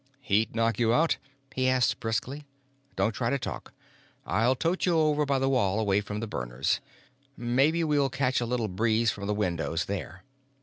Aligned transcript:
"Heat 0.19 0.55
knock 0.55 0.79
you 0.79 0.91
out?" 0.91 1.17
he 1.53 1.69
asked 1.69 1.99
briskly. 1.99 2.47
"Don't 2.95 3.11
try 3.11 3.29
to 3.29 3.37
talk. 3.37 3.71
I'll 4.25 4.55
tote 4.55 4.83
you 4.87 4.97
over 4.97 5.27
by 5.27 5.37
the 5.37 5.47
wall 5.47 5.79
away 5.79 6.01
from 6.01 6.21
the 6.21 6.25
burners. 6.27 6.79
Maybe 7.37 7.83
we'll 7.83 8.09
catch 8.09 8.41
a 8.41 8.47
little 8.47 8.67
breeze 8.67 9.11
from 9.11 9.27
the 9.27 9.35
windows 9.35 9.85
there." 9.85 10.23